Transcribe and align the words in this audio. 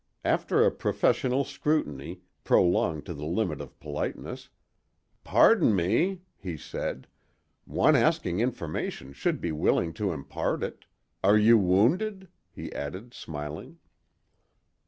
After 0.25 0.65
a 0.65 0.71
professional 0.71 1.43
scrutiny, 1.43 2.21
prolonged 2.43 3.05
to 3.05 3.13
the 3.13 3.27
limit 3.27 3.61
of 3.61 3.79
politeness, 3.79 4.49
"Pardon 5.23 5.75
me," 5.75 6.21
he 6.35 6.57
said; 6.57 7.05
"one 7.65 7.95
asking 7.95 8.39
information 8.39 9.13
should 9.13 9.39
be 9.39 9.51
willing 9.51 9.93
to 9.93 10.11
impart 10.11 10.63
it. 10.63 10.85
Are 11.23 11.37
you 11.37 11.59
wounded?" 11.59 12.29
he 12.49 12.73
added, 12.73 13.13
smiling. 13.13 13.77